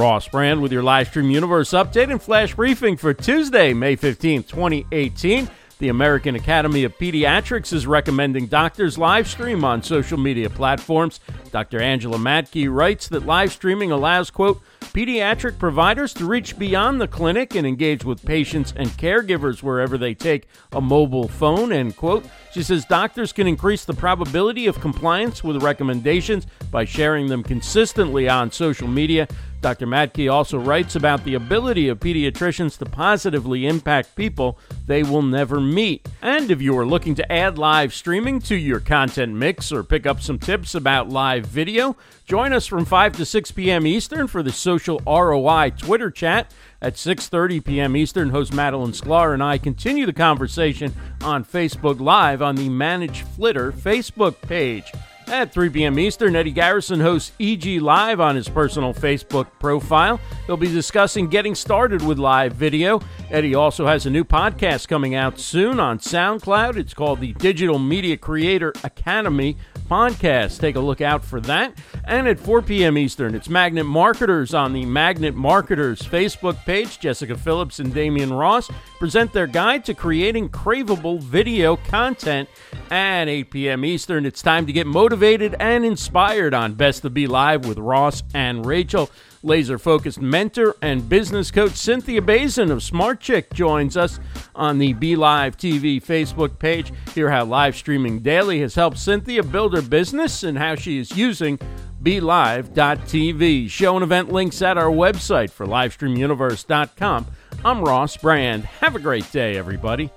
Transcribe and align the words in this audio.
Ross 0.00 0.26
Brand 0.28 0.62
with 0.62 0.72
your 0.72 0.82
Livestream 0.82 1.30
Universe 1.30 1.72
update 1.72 2.10
and 2.10 2.22
flash 2.22 2.54
briefing 2.54 2.96
for 2.96 3.12
Tuesday, 3.12 3.74
May 3.74 3.98
15th, 3.98 4.48
2018. 4.48 5.50
The 5.78 5.88
American 5.88 6.36
Academy 6.36 6.84
of 6.84 6.96
Pediatrics 6.96 7.70
is 7.74 7.86
recommending 7.86 8.46
doctors 8.46 8.96
live 8.96 9.28
stream 9.28 9.62
on 9.62 9.82
social 9.82 10.16
media 10.16 10.48
platforms. 10.48 11.20
Dr. 11.50 11.82
Angela 11.82 12.16
Mattke 12.16 12.72
writes 12.72 13.08
that 13.08 13.26
live 13.26 13.52
streaming 13.52 13.90
allows, 13.90 14.30
quote, 14.30 14.62
pediatric 14.80 15.58
providers 15.58 16.12
to 16.14 16.24
reach 16.24 16.58
beyond 16.58 17.00
the 17.00 17.06
clinic 17.06 17.54
and 17.54 17.66
engage 17.66 18.04
with 18.04 18.24
patients 18.24 18.72
and 18.76 18.88
caregivers 18.90 19.62
wherever 19.62 19.96
they 19.96 20.14
take 20.14 20.48
a 20.72 20.80
mobile 20.80 21.28
phone, 21.28 21.72
end 21.72 21.96
quote. 21.96 22.24
She 22.52 22.62
says 22.62 22.84
doctors 22.86 23.32
can 23.32 23.46
increase 23.46 23.84
the 23.84 23.94
probability 23.94 24.66
of 24.66 24.80
compliance 24.80 25.44
with 25.44 25.62
recommendations 25.62 26.46
by 26.70 26.84
sharing 26.84 27.28
them 27.28 27.42
consistently 27.42 28.28
on 28.28 28.50
social 28.50 28.88
media. 28.88 29.28
Dr. 29.60 29.86
Mattke 29.86 30.32
also 30.32 30.58
writes 30.58 30.96
about 30.96 31.24
the 31.24 31.34
ability 31.34 31.88
of 31.88 32.00
pediatricians 32.00 32.78
to 32.78 32.86
positively 32.86 33.66
impact 33.66 34.16
people 34.16 34.58
they 34.86 35.02
will 35.02 35.22
never 35.22 35.60
meet. 35.60 36.08
And 36.22 36.50
if 36.50 36.62
you 36.62 36.76
are 36.78 36.86
looking 36.86 37.14
to 37.16 37.32
add 37.32 37.58
live 37.58 37.92
streaming 37.92 38.40
to 38.40 38.56
your 38.56 38.80
content 38.80 39.34
mix 39.34 39.70
or 39.70 39.84
pick 39.84 40.06
up 40.06 40.22
some 40.22 40.38
tips 40.38 40.74
about 40.74 41.10
live 41.10 41.44
video, 41.44 41.94
join 42.24 42.54
us 42.54 42.66
from 42.66 42.86
5 42.86 43.18
to 43.18 43.26
6 43.26 43.50
p.m. 43.52 43.86
Eastern 43.86 44.26
for 44.26 44.42
the 44.42 44.52
Social 44.52 45.00
ROI 45.06 45.72
Twitter 45.76 46.10
chat. 46.10 46.52
At 46.82 46.94
6:30 46.94 47.62
p.m. 47.62 47.94
Eastern, 47.94 48.30
host 48.30 48.52
Madalyn 48.52 48.98
Sklar 48.98 49.34
and 49.34 49.42
I 49.42 49.58
continue 49.58 50.06
the 50.06 50.14
conversation 50.14 50.94
on 51.20 51.44
Facebook 51.44 52.00
Live 52.00 52.40
on 52.40 52.56
the 52.56 52.70
Manage 52.70 53.20
Flitter 53.22 53.70
Facebook 53.70 54.40
page. 54.40 54.90
At 55.30 55.52
3 55.52 55.70
p.m. 55.70 55.96
Eastern, 56.00 56.34
Eddie 56.34 56.50
Garrison 56.50 56.98
hosts 56.98 57.30
EG 57.38 57.80
Live 57.80 58.18
on 58.18 58.34
his 58.34 58.48
personal 58.48 58.92
Facebook 58.92 59.46
profile. 59.60 60.18
He'll 60.46 60.56
be 60.56 60.66
discussing 60.66 61.28
getting 61.28 61.54
started 61.54 62.02
with 62.02 62.18
live 62.18 62.54
video. 62.54 63.00
Eddie 63.30 63.54
also 63.54 63.86
has 63.86 64.06
a 64.06 64.10
new 64.10 64.24
podcast 64.24 64.88
coming 64.88 65.14
out 65.14 65.38
soon 65.38 65.78
on 65.78 66.00
SoundCloud. 66.00 66.76
It's 66.76 66.94
called 66.94 67.20
the 67.20 67.32
Digital 67.34 67.78
Media 67.78 68.16
Creator 68.16 68.72
Academy 68.82 69.56
podcast. 69.88 70.58
Take 70.58 70.74
a 70.74 70.80
look 70.80 71.00
out 71.00 71.24
for 71.24 71.40
that. 71.42 71.78
And 72.04 72.26
at 72.26 72.40
4 72.40 72.62
p.m. 72.62 72.98
Eastern, 72.98 73.36
it's 73.36 73.48
Magnet 73.48 73.86
Marketers 73.86 74.52
on 74.52 74.72
the 74.72 74.84
Magnet 74.84 75.36
Marketers 75.36 76.02
Facebook 76.02 76.56
page. 76.64 76.98
Jessika 76.98 77.38
Phillips 77.38 77.78
and 77.78 77.94
Demian 77.94 78.36
Ross 78.36 78.68
present 78.98 79.32
their 79.32 79.46
guide 79.46 79.84
to 79.84 79.94
creating 79.94 80.48
craveable 80.48 81.20
video 81.20 81.76
content. 81.76 82.48
At 82.90 83.28
8 83.28 83.52
p.m. 83.52 83.84
Eastern, 83.84 84.26
it's 84.26 84.42
time 84.42 84.66
to 84.66 84.72
get 84.72 84.84
motivated 84.84 85.54
and 85.60 85.84
inspired 85.84 86.52
on 86.52 86.74
Best 86.74 87.02
to 87.02 87.10
BeLive 87.10 87.64
with 87.64 87.78
Ross 87.78 88.24
and 88.34 88.66
Rachel. 88.66 89.08
Laser 89.44 89.78
focused 89.78 90.20
mentor 90.20 90.74
and 90.82 91.08
business 91.08 91.52
coach 91.52 91.74
Cynthia 91.74 92.20
Bazin 92.20 92.72
of 92.72 92.80
SmartChic 92.80 93.52
joins 93.52 93.96
us 93.96 94.18
on 94.56 94.78
the 94.78 94.92
BeLive 94.94 95.54
TV 95.54 96.02
Facebook 96.02 96.58
page. 96.58 96.92
Hear 97.14 97.30
how 97.30 97.44
live 97.44 97.76
streaming 97.76 98.18
daily 98.18 98.60
has 98.60 98.74
helped 98.74 98.98
Cynthia 98.98 99.44
build 99.44 99.72
her 99.74 99.82
business 99.82 100.42
and 100.42 100.58
how 100.58 100.74
she 100.74 100.98
is 100.98 101.16
using 101.16 101.60
BeLive.tv. 102.02 103.70
Show 103.70 103.94
and 103.94 104.02
event 104.02 104.32
links 104.32 104.62
at 104.62 104.76
our 104.76 104.90
website 104.90 105.50
for 105.50 105.64
LivestreamUniverse.com. 105.64 107.26
I'm 107.64 107.82
Ross 107.82 108.16
Brand. 108.16 108.64
Have 108.64 108.96
a 108.96 109.00
great 109.00 109.30
day, 109.30 109.56
everybody. 109.56 110.10